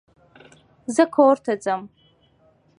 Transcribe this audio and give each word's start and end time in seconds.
زه 0.95 1.03
کورته 1.15 1.53
ځم 1.63 1.81